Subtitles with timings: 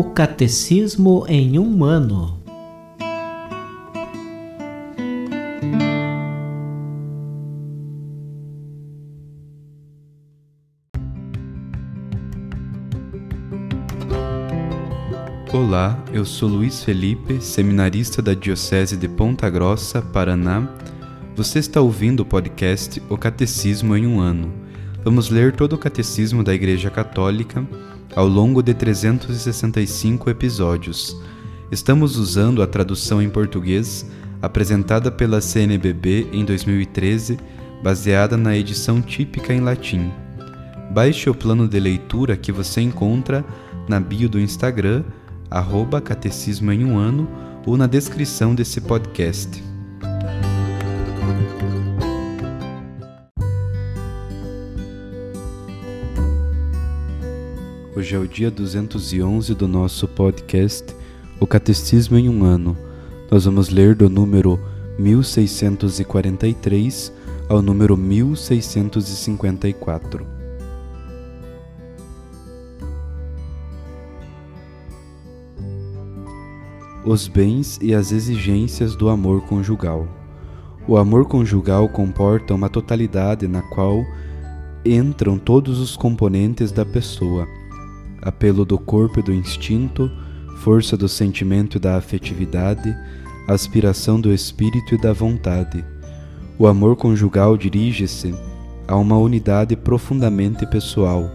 [0.00, 2.40] O Catecismo em um ano.
[15.52, 20.72] Olá, eu sou Luiz Felipe, seminarista da Diocese de Ponta Grossa, Paraná.
[21.34, 24.54] Você está ouvindo o podcast O Catecismo em um ano.
[25.02, 27.66] Vamos ler todo o Catecismo da Igreja Católica
[28.14, 31.16] ao longo de 365 episódios.
[31.70, 34.06] Estamos usando a tradução em português
[34.40, 37.38] apresentada pela CNBB em 2013,
[37.82, 40.10] baseada na edição típica em latim.
[40.90, 43.44] Baixe o plano de leitura que você encontra
[43.88, 45.04] na bio do Instagram,
[45.50, 47.28] arroba Catecismo em um ano,
[47.66, 49.67] ou na descrição desse podcast.
[57.98, 60.94] Hoje é o dia 211 do nosso podcast,
[61.40, 62.76] O Catecismo em um Ano.
[63.28, 64.56] Nós vamos ler do número
[65.00, 67.12] 1643
[67.48, 70.24] ao número 1654.
[77.04, 80.06] Os bens e as exigências do amor conjugal.
[80.86, 84.04] O amor conjugal comporta uma totalidade na qual
[84.86, 87.57] entram todos os componentes da pessoa
[88.22, 90.10] apelo do corpo e do instinto,
[90.58, 92.94] força do sentimento e da afetividade,
[93.46, 95.84] aspiração do espírito e da vontade.
[96.58, 98.34] O amor conjugal dirige-se
[98.86, 101.30] a uma unidade profundamente pessoal,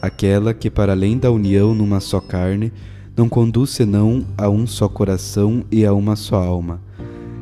[0.00, 2.72] aquela que, para além da união numa só carne,
[3.16, 6.80] não conduz senão a um só coração e a uma só alma.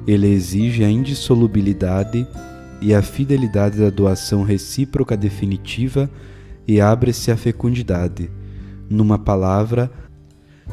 [0.06, 2.26] Ele exige a indissolubilidade
[2.80, 6.10] e a fidelidade da doação recíproca definitiva
[6.66, 8.30] e abre-se à fecundidade
[8.88, 9.90] numa palavra,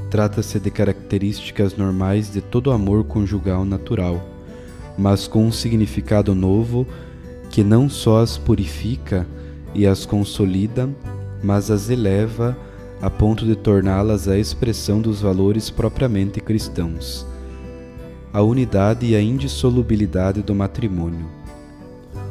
[0.09, 4.21] trata-se de características normais de todo amor conjugal natural,
[4.97, 6.87] mas com um significado novo
[7.49, 9.27] que não só as purifica
[9.73, 10.89] e as consolida,
[11.43, 12.57] mas as eleva
[13.01, 17.25] a ponto de torná-las a expressão dos valores propriamente cristãos.
[18.31, 21.27] A unidade e a indissolubilidade do matrimônio.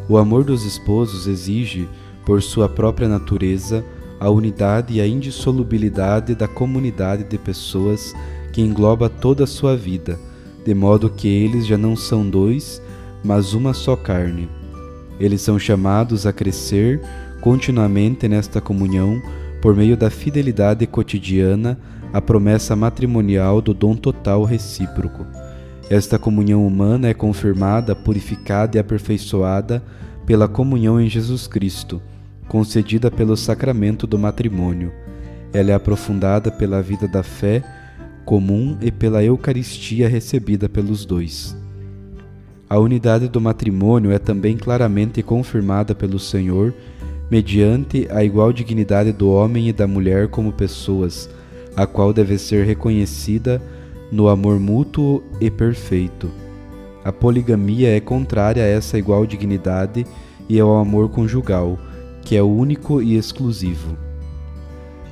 [0.09, 1.89] O amor dos esposos exige,
[2.27, 3.84] por sua própria natureza,
[4.19, 8.15] a unidade e a indissolubilidade da comunidade de pessoas
[8.53, 10.19] que engloba toda a sua vida,
[10.65, 12.81] de modo que eles já não são dois,
[13.25, 14.49] mas uma só carne.
[15.19, 17.01] Eles são chamados a crescer
[17.41, 19.21] continuamente nesta comunhão
[19.61, 21.79] por meio da fidelidade cotidiana
[22.13, 25.27] à promessa matrimonial do dom total recíproco.
[25.91, 29.83] Esta comunhão humana é confirmada, purificada e aperfeiçoada
[30.25, 32.01] pela comunhão em Jesus Cristo
[32.49, 34.93] concedida pelo sacramento do matrimônio.
[35.53, 37.62] Ela é aprofundada pela vida da fé
[38.25, 41.56] comum e pela Eucaristia recebida pelos dois.
[42.69, 46.75] A unidade do matrimônio é também claramente confirmada pelo Senhor
[47.31, 51.28] mediante a igual dignidade do homem e da mulher como pessoas,
[51.76, 53.61] a qual deve ser reconhecida
[54.11, 56.31] no amor mútuo e perfeito.
[57.05, 60.06] A poligamia é contrária a essa igual dignidade
[60.49, 61.78] e ao amor conjugal
[62.25, 63.99] que é único e exclusivo.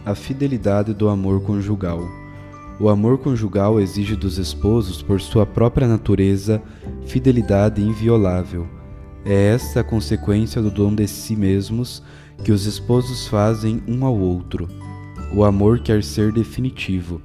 [0.05, 2.09] A fidelidade do amor conjugal.
[2.81, 6.61] O amor conjugal exige dos esposos, por sua própria natureza,
[7.06, 8.67] fidelidade inviolável.
[9.27, 12.03] É esta a consequência do dom de si mesmos
[12.43, 14.67] que os esposos fazem um ao outro.
[15.34, 17.21] O amor quer ser definitivo,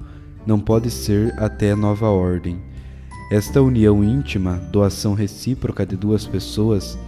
[0.46, 2.60] não pode ser até nova ordem.
[3.32, 6.98] Esta união íntima, doação recíproca de duas pessoas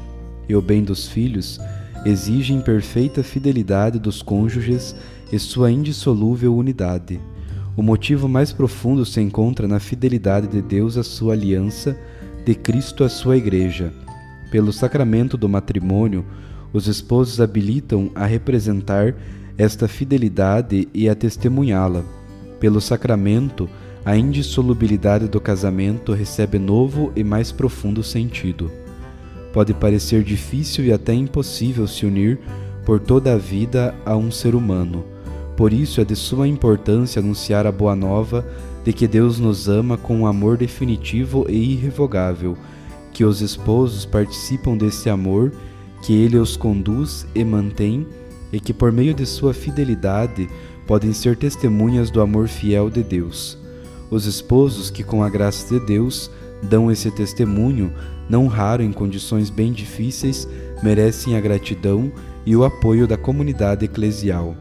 [0.49, 1.61] e o bem dos filhos
[2.05, 4.95] exigem perfeita fidelidade dos cônjuges
[5.33, 7.21] e sua indissolúvel unidade.
[7.77, 11.97] O motivo mais profundo se encontra na fidelidade de Deus à sua aliança,
[12.45, 13.93] de Cristo à sua Igreja.
[14.51, 16.25] Pelo sacramento do matrimônio,
[16.73, 19.15] os esposos habilitam a representar
[19.57, 22.03] esta fidelidade e a testemunhá-la.
[22.59, 23.69] Pelo sacramento,
[24.05, 28.71] a indissolubilidade do casamento recebe novo e mais profundo sentido.
[29.53, 32.39] Pode parecer difícil e até impossível se unir
[32.85, 35.05] por toda a vida a um ser humano.
[35.57, 38.47] Por isso é de suma importância anunciar a boa nova
[38.85, 42.57] de que Deus nos ama com um amor definitivo e irrevogável,
[43.13, 45.53] que os esposos participam desse amor,
[46.03, 48.07] que ele os conduz e mantém,
[48.53, 50.49] e que por meio de sua fidelidade
[50.87, 53.59] podem ser testemunhas do amor fiel de Deus.
[54.11, 56.31] Os esposos que, com a graça de Deus,
[56.63, 57.93] dão esse testemunho,
[58.31, 60.49] não raro em condições bem difíceis,
[60.83, 62.13] merecem a gratidão
[62.47, 64.57] e o apoio da comunidade eclesial.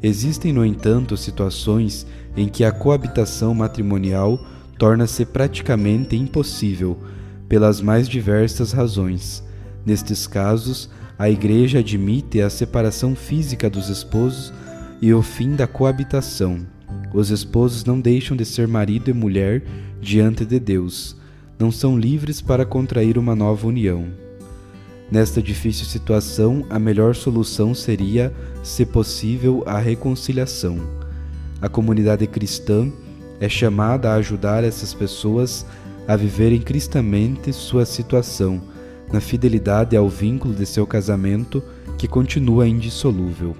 [0.00, 4.38] Existem, no entanto, situações em que a coabitação matrimonial
[4.78, 6.96] torna-se praticamente impossível,
[7.48, 9.42] pelas mais diversas razões.
[9.84, 10.88] Nestes casos,
[11.18, 14.52] a Igreja admite a separação física dos esposos
[15.02, 16.60] e o fim da coabitação.
[17.12, 19.64] Os esposos não deixam de ser marido e mulher
[20.00, 21.16] diante de Deus,
[21.58, 24.06] não são livres para contrair uma nova união.
[25.10, 28.32] Nesta difícil situação, a melhor solução seria,
[28.62, 30.78] se possível, a reconciliação.
[31.60, 32.92] A comunidade cristã
[33.40, 35.64] é chamada a ajudar essas pessoas
[36.06, 38.62] a viverem cristamente sua situação,
[39.12, 41.62] na fidelidade ao vínculo de seu casamento
[41.96, 43.56] que continua indissolúvel.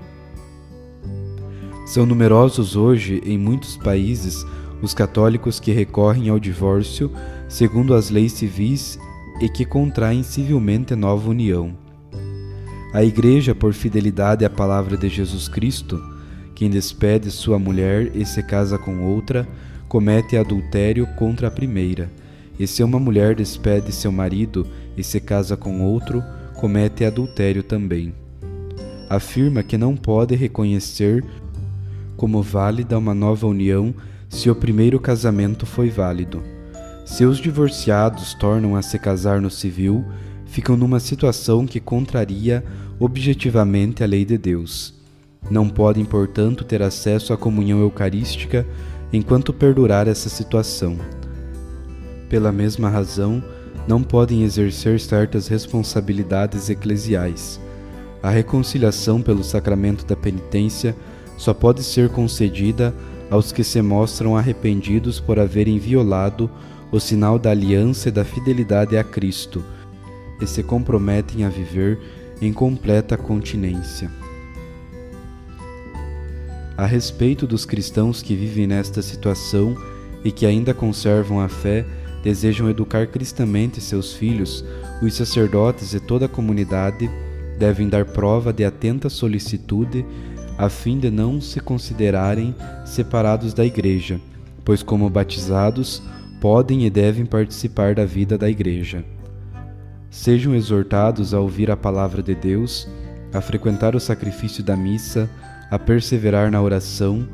[1.86, 4.44] São numerosos hoje, em muitos países,
[4.82, 7.10] os católicos que recorrem ao divórcio
[7.48, 8.98] segundo as leis civis
[9.40, 11.76] e que contraem civilmente nova união.
[12.92, 16.02] A Igreja, por fidelidade à palavra de Jesus Cristo,
[16.54, 19.46] quem despede sua mulher e se casa com outra,
[19.88, 22.10] comete adultério contra a primeira.
[22.58, 24.66] E se uma mulher despede seu marido
[24.96, 26.22] e se casa com outro,
[26.54, 28.12] comete adultério também.
[29.08, 31.24] Afirma que não pode reconhecer
[32.18, 33.94] como válida uma nova união
[34.28, 36.42] se o primeiro casamento foi válido.
[37.06, 40.04] Se os divorciados tornam a se casar no civil,
[40.44, 42.64] ficam numa situação que contraria
[42.98, 44.92] objetivamente a lei de Deus.
[45.48, 48.66] Não podem, portanto, ter acesso à comunhão eucarística
[49.12, 50.98] enquanto perdurar essa situação.
[52.28, 53.42] Pela mesma razão,
[53.86, 57.60] não podem exercer certas responsabilidades eclesiais.
[58.20, 60.96] A reconciliação pelo sacramento da penitência
[61.38, 62.92] só pode ser concedida
[63.30, 66.50] aos que se mostram arrependidos por haverem violado
[66.90, 69.64] o sinal da aliança e da fidelidade a Cristo,
[70.40, 71.98] e se comprometem a viver
[72.40, 74.10] em completa continência.
[76.76, 79.76] A respeito dos cristãos que vivem nesta situação
[80.24, 81.84] e que ainda conservam a fé,
[82.22, 84.64] desejam educar cristamente seus filhos,
[85.02, 87.10] os sacerdotes e toda a comunidade
[87.58, 90.04] devem dar prova de atenta solicitude
[90.58, 94.20] a fim de não se considerarem separados da Igreja,
[94.64, 96.02] pois, como batizados,
[96.40, 99.04] podem e devem participar da vida da Igreja.
[100.10, 102.88] Sejam exortados a ouvir a palavra de Deus,
[103.32, 105.30] a frequentar o sacrifício da missa,
[105.70, 107.28] a perseverar na oração,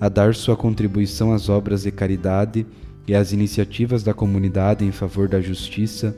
[0.00, 2.64] a dar sua contribuição às obras de caridade
[3.08, 6.14] e às iniciativas da comunidade em favor da justiça,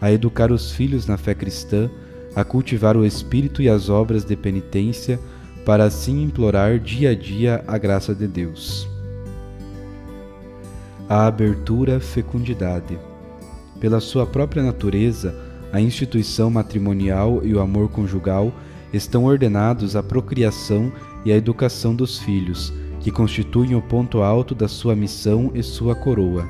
[0.00, 1.90] a educar os filhos na fé cristã,
[2.36, 5.18] a cultivar o espírito e as obras de penitência,
[5.64, 8.88] para assim implorar dia a dia a graça de Deus
[11.08, 12.98] a abertura fecundidade.
[13.78, 15.34] Pela sua própria natureza,
[15.72, 18.52] a instituição matrimonial e o amor conjugal
[18.92, 20.90] estão ordenados à procriação
[21.24, 25.94] e à educação dos filhos, que constituem o ponto alto da sua missão e sua
[25.94, 26.48] coroa.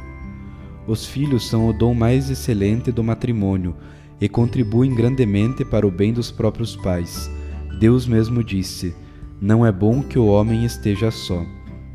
[0.86, 3.74] Os filhos são o dom mais excelente do matrimônio
[4.20, 7.28] e contribuem grandemente para o bem dos próprios pais.
[7.80, 8.94] Deus mesmo disse:
[9.44, 11.44] Não é bom que o homem esteja só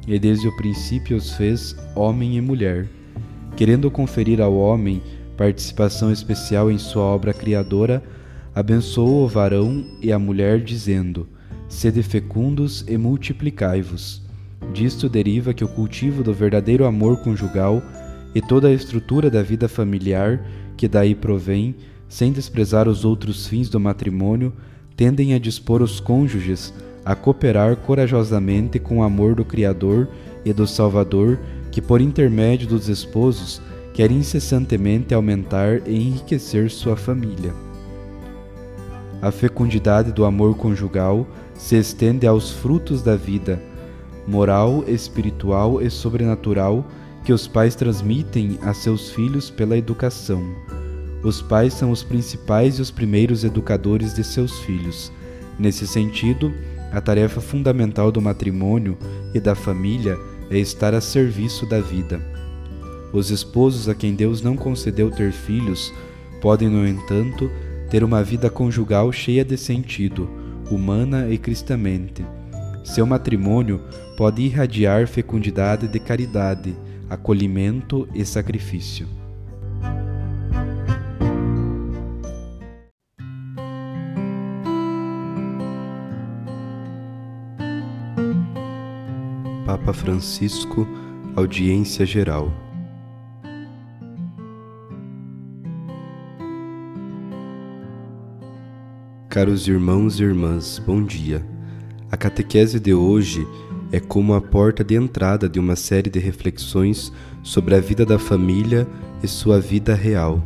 [0.08, 2.88] e desde o princípio os fez homem e mulher,
[3.56, 5.02] querendo conferir ao homem
[5.36, 8.04] participação especial em sua obra criadora,
[8.54, 11.28] abençoou o varão e a mulher, dizendo:
[11.68, 14.22] Sede fecundos e multiplicai-vos.
[14.72, 17.82] Disto deriva que o cultivo do verdadeiro amor conjugal
[18.36, 20.46] e toda a estrutura da vida familiar
[20.78, 21.76] que daí provém,
[22.08, 24.54] sem desprezar os outros fins do matrimônio,
[24.96, 26.72] tendem a dispor os cônjuges
[27.10, 30.08] a cooperar corajosamente com o amor do Criador
[30.46, 31.40] e do Salvador,
[31.72, 33.60] que por intermédio dos esposos
[33.96, 37.52] quer incessantemente aumentar e enriquecer sua família.
[39.24, 41.26] A fecundidade do amor conjugal
[41.56, 43.60] se estende aos frutos da vida,
[44.28, 46.86] moral, espiritual e sobrenatural,
[47.24, 50.44] que os pais transmitem a seus filhos pela educação.
[51.24, 55.12] Os pais são os principais e os primeiros educadores de seus filhos.
[55.58, 56.54] Nesse sentido,
[56.92, 58.98] a tarefa fundamental do matrimônio
[59.34, 60.18] e da família
[60.50, 62.20] é estar a serviço da vida.
[63.14, 65.94] Os esposos a quem Deus não concedeu ter filhos
[66.42, 67.50] podem, no entanto,
[67.90, 70.30] ter uma vida conjugal cheia de sentido,
[70.70, 72.24] humana e cristamente.
[72.84, 73.82] Seu matrimônio
[74.16, 76.76] pode irradiar fecundidade de caridade,
[77.10, 79.19] acolhimento e sacrifício.
[89.90, 90.88] Papa Francisco,
[91.36, 92.54] audiência geral.
[99.28, 101.44] Caros irmãos e irmãs, bom dia.
[102.12, 103.48] A catequese de hoje
[103.92, 108.20] é como a porta de entrada de uma série de reflexões sobre a vida da
[108.20, 108.88] família
[109.24, 110.46] e sua vida real,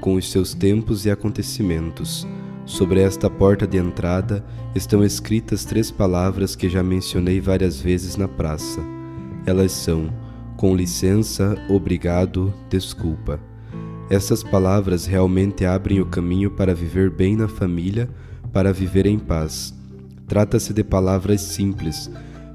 [0.00, 2.24] com os seus tempos e acontecimentos.
[2.70, 4.44] Sobre esta porta de entrada
[4.76, 8.80] estão escritas três palavras que já mencionei várias vezes na praça.
[9.44, 10.08] Elas são:
[10.56, 13.40] com licença, obrigado, desculpa.
[14.08, 18.08] Essas palavras realmente abrem o caminho para viver bem na família,
[18.52, 19.74] para viver em paz.
[20.28, 22.08] Trata-se de palavras simples,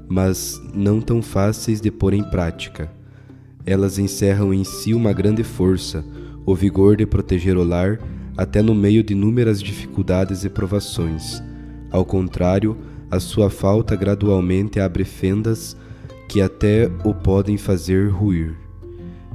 [0.08, 2.90] mas não tão fáceis de pôr em prática.
[3.66, 6.02] Elas encerram em si uma grande força,
[6.46, 7.98] o vigor de proteger o lar
[8.36, 11.42] até no meio de inúmeras dificuldades e provações.
[11.90, 12.76] Ao contrário,
[13.10, 15.76] a sua falta gradualmente abre fendas
[16.28, 18.56] que até o podem fazer ruir.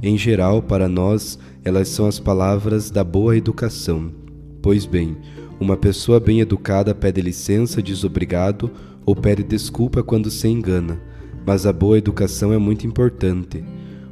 [0.02, 4.12] Em geral, para nós, elas são as palavras da boa educação.
[4.60, 5.16] Pois bem,
[5.58, 8.70] uma pessoa bem educada pede licença, diz obrigado
[9.06, 11.00] ou pede desculpa quando se engana,
[11.46, 13.64] mas a boa educação é muito importante.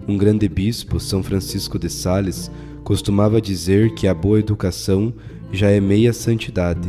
[0.08, 2.50] Um grande bispo, São Francisco de Sales,
[2.84, 5.12] costumava dizer que a boa educação
[5.52, 6.88] já é meia santidade.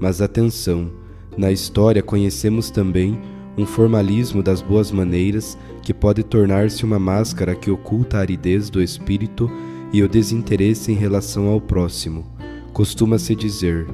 [0.00, 0.90] Mas atenção,
[1.36, 3.18] na história conhecemos também
[3.56, 8.82] um formalismo das boas maneiras que pode tornar-se uma máscara que oculta a aridez do
[8.82, 9.50] espírito
[9.92, 12.24] e o desinteresse em relação ao próximo.
[12.72, 13.86] Costuma-se dizer: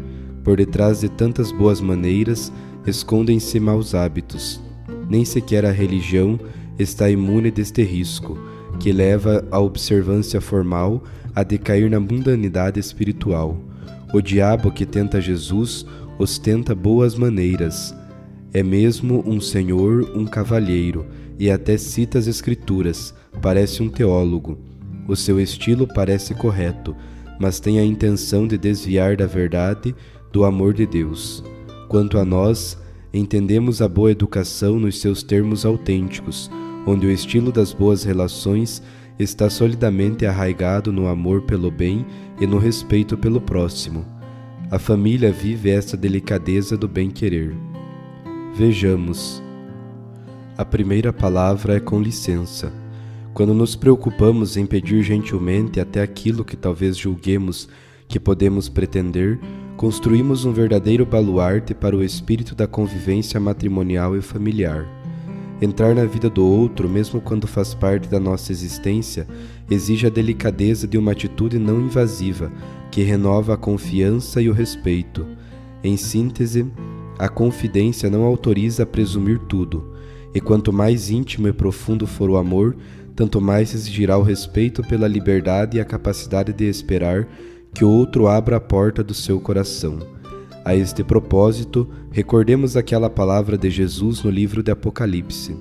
[0.45, 2.53] por detrás de tantas boas maneiras
[2.87, 4.61] escondem-se maus hábitos.
[5.09, 6.39] Nem sequer a religião
[6.79, 8.39] está imune deste risco,
[8.77, 11.03] que leva a observância formal
[11.35, 13.59] a decair na mundanidade espiritual.
[14.13, 15.85] O diabo que tenta Jesus
[16.19, 17.95] ostenta boas maneiras.
[18.53, 21.05] É mesmo um senhor, um cavalheiro,
[21.39, 24.59] e até cita as Escrituras, parece um teólogo.
[25.07, 26.97] O seu estilo parece correto,
[27.39, 29.95] mas tem a intenção de desviar da verdade,
[30.33, 31.45] do amor de Deus.
[31.89, 32.79] Quanto a nós,
[33.13, 36.51] entendemos a boa educação nos seus termos autênticos,
[36.87, 38.81] onde o estilo das boas relações
[39.19, 42.07] está solidamente arraigado no amor pelo bem
[42.41, 44.05] e no respeito pelo próximo.
[44.71, 47.55] A família vive essa delicadeza do bem-querer.
[48.55, 49.43] Vejamos.
[50.57, 52.73] A primeira palavra é com licença.
[53.35, 57.69] Quando nos preocupamos em pedir gentilmente até aquilo que talvez julguemos
[58.09, 59.39] que podemos pretender,
[59.77, 64.96] construímos um verdadeiro baluarte para o espírito da convivência matrimonial e familiar.
[65.61, 69.27] Entrar na vida do outro, mesmo quando faz parte da nossa existência,
[69.71, 72.53] exige a delicadeza de uma atitude não invasiva,
[72.91, 75.27] que renova a confiança e o respeito.
[75.83, 76.67] Em síntese,
[77.19, 79.95] a confidência não autoriza a presumir tudo,
[80.35, 82.77] e quanto mais íntimo e profundo for o amor,
[83.15, 87.27] tanto mais exigirá o respeito pela liberdade e a capacidade de esperar
[87.73, 90.16] que o outro abra a porta do seu coração.
[90.67, 95.57] A este propósito, recordemos aquela palavra de Jesus no livro de Apocalipse: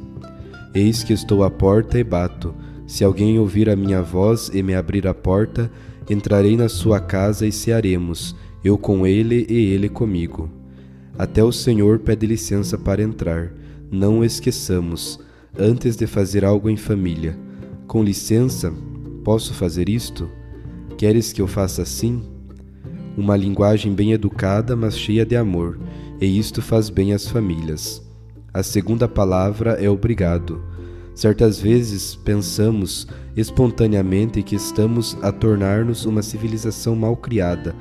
[0.74, 2.55] Eis que estou à porta e bato.
[2.88, 5.71] Se alguém ouvir a minha voz e me abrir a porta,
[6.09, 10.50] entrarei na sua casa e cearemos, eu com ele e ele comigo.
[11.19, 13.53] Até o Senhor pede licença para entrar.
[13.91, 15.19] Não o esqueçamos,
[15.55, 17.38] antes de fazer algo em família.
[17.85, 18.74] Com licença,
[19.24, 20.27] posso fazer isto?
[20.97, 22.34] Queres que eu faça assim?
[23.17, 25.79] Uma linguagem bem educada, mas cheia de amor,
[26.19, 28.03] e isto faz bem às famílias.
[28.53, 30.62] A segunda palavra é obrigado.
[31.13, 37.74] Certas vezes pensamos espontaneamente que estamos a tornar-nos uma civilização mal criada,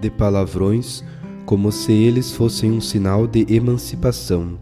[0.00, 1.02] de palavrões,
[1.46, 4.58] como se eles fossem um sinal de emancipação.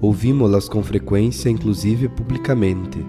[0.00, 3.04] Ouvimos-las com frequência, inclusive publicamente.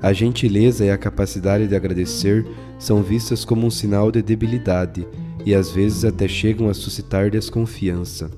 [0.00, 2.46] A gentileza e a capacidade de agradecer
[2.78, 5.06] são vistas como um sinal de debilidade
[5.44, 8.30] e às vezes até chegam a suscitar desconfiança.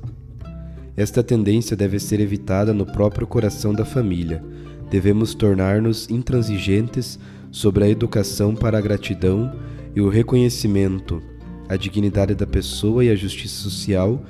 [0.97, 4.43] Esta tendência deve ser evitada no próprio coração da família.
[4.91, 7.19] Devemos tornar-nos intransigentes
[7.51, 9.53] sobre a educação para a gratidão
[9.95, 11.23] e o reconhecimento.
[11.69, 14.23] A dignidade da pessoa e a justiça social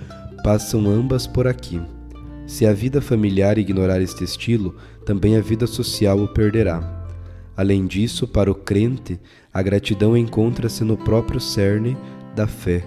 [0.42, 1.80] passam ambas por aqui.
[2.46, 7.06] Se a vida familiar ignorar este estilo, também a vida social o perderá.
[7.56, 9.18] Além disso, para o crente,
[9.52, 11.96] a gratidão encontra-se no próprio cerne
[12.36, 12.84] da fé.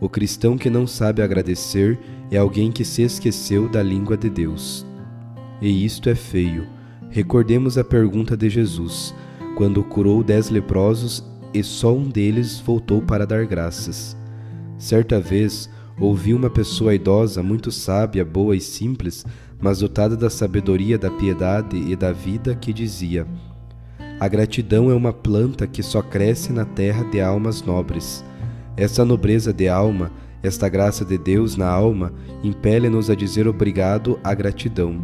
[0.00, 1.98] O cristão que não sabe agradecer
[2.30, 4.86] é alguém que se esqueceu da língua de Deus.
[5.60, 6.66] E isto é feio.
[7.10, 9.14] Recordemos a pergunta de Jesus,
[9.56, 14.16] quando curou dez leprosos e só um deles voltou para dar graças.
[14.78, 15.68] Certa vez,
[16.00, 19.26] ouvi uma pessoa idosa, muito sábia, boa e simples,
[19.60, 23.26] mas dotada da sabedoria, da piedade e da vida, que dizia:
[24.18, 28.24] A gratidão é uma planta que só cresce na terra de almas nobres.
[28.82, 30.10] Essa nobreza de alma
[30.42, 32.12] Esta graça de Deus na alma
[32.42, 35.00] impele-nos a dizer obrigado à gratidão.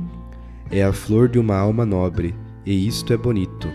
[0.69, 2.35] É a flor de uma alma nobre,
[2.67, 3.69] e isto é bonito.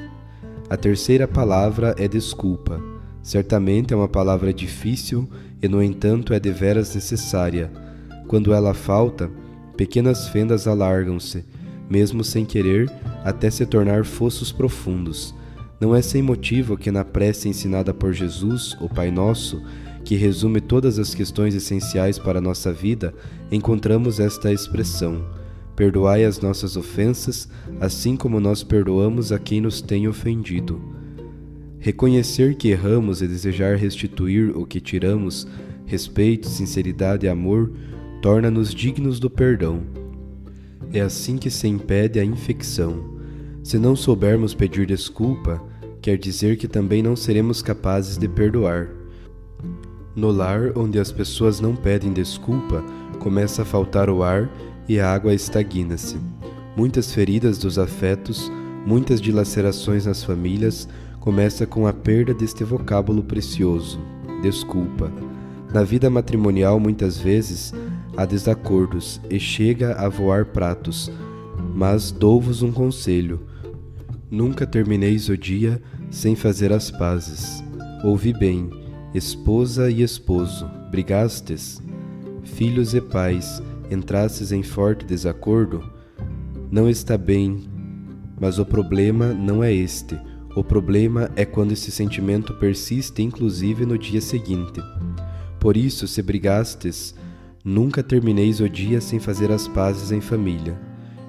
[0.70, 2.84] A terceira palavra é desculpa.
[3.22, 5.30] Certamente é uma palavra difícil
[5.62, 7.72] e, no entanto, é deveras necessária.
[8.28, 9.32] Quando ela falta,
[9.78, 11.46] pequenas fendas alargam-se,
[11.90, 12.92] mesmo sem querer,
[13.24, 15.34] até se tornar fossos profundos.
[15.80, 19.62] Não é sem motivo que na prece ensinada por Jesus, o Pai Nosso,
[20.04, 23.14] que resume todas as questões essenciais para a nossa vida,
[23.52, 25.26] encontramos esta expressão:
[25.76, 27.48] Perdoai as nossas ofensas,
[27.80, 30.82] assim como nós perdoamos a quem nos tem ofendido.
[31.80, 35.48] Reconhecer que erramos e desejar restituir o que tiramos,
[35.86, 37.72] respeito, sinceridade e amor,
[38.22, 39.82] torna-nos dignos do perdão.
[40.94, 43.18] É assim que se impede a infecção.
[43.64, 45.62] Se não soubermos pedir desculpa,
[46.02, 49.03] quer dizer que também não seremos capazes de perdoar.
[50.16, 52.84] No lar onde as pessoas não pedem desculpa,
[53.20, 54.50] começa a faltar o ar
[54.88, 56.18] e a água estagna-se.
[56.76, 58.52] Muitas feridas dos afetos,
[58.86, 60.88] muitas dilacerações nas famílias,
[61.20, 64.00] começa com a perda deste vocábulo precioso,
[64.42, 65.12] desculpa.
[65.74, 67.74] Na vida matrimonial, muitas vezes,
[68.16, 71.12] há desacordos e chega a voar pratos,
[71.74, 73.54] mas dou-vos um conselho
[74.34, 75.80] Nunca termineis o dia
[76.10, 77.64] sem fazer as pazes.
[78.04, 78.68] Ouvi bem,
[79.14, 81.80] esposa e esposo, brigastes?
[82.44, 85.88] Filhos e pais, entrastes em forte desacordo?
[86.72, 87.64] Não está bem,
[88.42, 90.20] mas o problema não é este.
[90.56, 94.82] O problema é quando esse sentimento persiste inclusive no dia seguinte.
[95.60, 97.14] Por isso, se brigastes,
[97.64, 100.76] nunca termineis o dia sem fazer as pazes em família.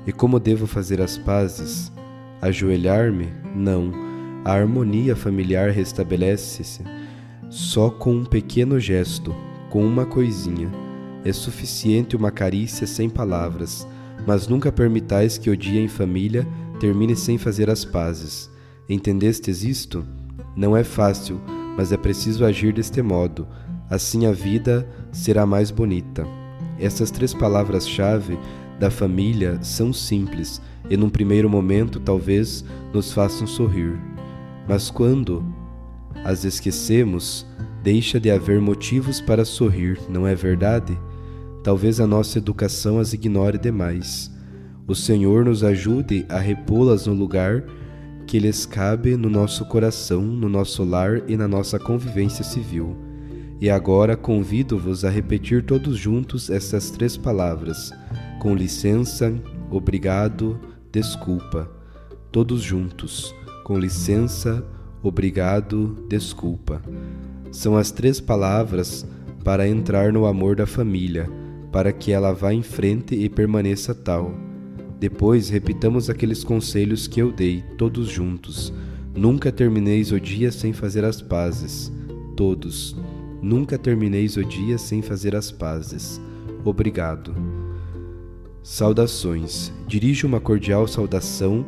[0.06, 1.92] E como devo fazer as pazes?
[2.40, 3.28] Ajoelhar-me?
[3.54, 3.92] Não.
[4.42, 6.82] A harmonia familiar restabelece-se
[7.54, 9.32] só com um pequeno gesto,
[9.70, 10.68] com uma coisinha.
[11.24, 13.86] É suficiente uma carícia sem palavras,
[14.26, 16.44] mas nunca permitais que o dia em família
[16.80, 18.50] termine sem fazer as pazes.
[18.88, 20.04] Entendestes isto?
[20.56, 21.40] Não é fácil,
[21.76, 23.46] mas é preciso agir deste modo.
[23.88, 26.26] Assim a vida será mais bonita.
[26.76, 28.36] Essas três palavras-chave
[28.80, 33.96] da família são simples e num primeiro momento talvez nos façam sorrir.
[34.68, 35.53] Mas quando
[36.22, 37.46] as esquecemos,
[37.82, 40.98] deixa de haver motivos para sorrir, não é verdade?
[41.62, 44.30] Talvez a nossa educação as ignore demais.
[44.86, 47.64] O Senhor nos ajude a repô-las no lugar
[48.26, 52.96] que lhes cabe no nosso coração, no nosso lar e na nossa convivência civil.
[53.60, 57.92] E agora convido-vos a repetir todos juntos essas três palavras:
[58.40, 59.34] com licença,
[59.70, 60.58] obrigado,
[60.92, 61.70] desculpa,
[62.30, 64.64] todos juntos, com licença,
[65.04, 66.82] obrigado, desculpa.
[67.52, 69.06] São as três palavras
[69.44, 71.30] para entrar no amor da família,
[71.70, 74.34] para que ela vá em frente e permaneça tal.
[74.98, 78.72] Depois repitamos aqueles conselhos que eu dei, todos juntos.
[79.14, 81.92] Nunca termineis o dia sem fazer as pazes.
[82.36, 82.96] Todos.
[83.42, 86.20] Nunca termineis o dia sem fazer as pazes.
[86.64, 87.34] Obrigado.
[88.62, 89.70] Saudações.
[89.86, 91.66] Dirijo uma cordial saudação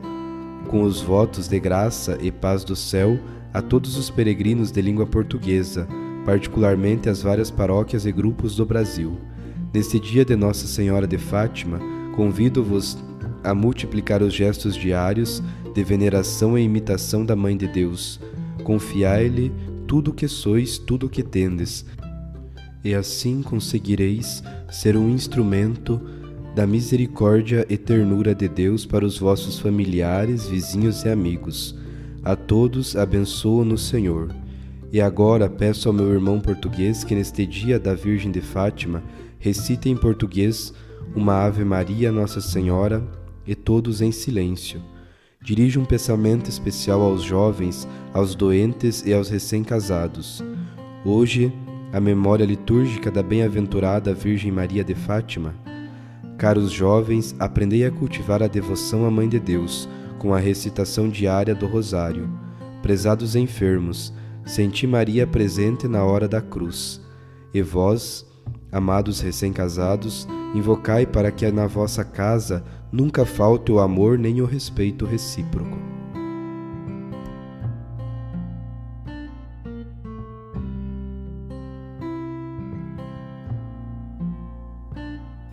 [0.67, 3.19] com os votos de graça e paz do céu
[3.53, 5.87] a todos os peregrinos de língua portuguesa,
[6.25, 9.19] particularmente às várias paróquias e grupos do Brasil.
[9.73, 11.81] Neste dia de Nossa Senhora de Fátima,
[12.15, 12.99] convido-vos
[13.43, 18.21] a multiplicar os gestos diários de veneração e imitação da Mãe de Deus.
[18.65, 19.53] Confiai-lhe
[19.87, 21.85] tudo o que sois, tudo o que tendes,
[22.83, 26.01] e assim conseguireis ser um instrumento
[26.57, 31.79] da misericórdia e ternura de Deus para os vossos familiares, vizinhos e amigos.
[32.25, 34.35] A todos abençoo no Senhor.
[34.91, 39.03] E agora peço ao meu irmão português que neste dia da Virgem de Fátima
[39.39, 40.73] recite em português
[41.15, 43.07] uma Ave Maria Nossa Senhora
[43.47, 44.81] e todos em silêncio.
[45.43, 50.43] Dirijo um pensamento especial aos jovens, aos doentes e aos recém-casados.
[51.05, 51.53] Hoje,
[51.93, 55.55] a memória litúrgica da bem-aventurada Virgem Maria de Fátima
[56.39, 61.55] Caros jovens, aprendei a cultivar a devoção à Mãe de Deus com a recitação diária
[61.55, 62.29] do Rosário.
[62.83, 64.13] Prezados enfermos,
[64.45, 67.01] senti Maria presente na hora da cruz.
[67.55, 68.27] E vós,
[68.71, 75.07] amados recém-casados, invocai para que na vossa casa nunca falte o amor nem o respeito
[75.07, 75.86] recíproco.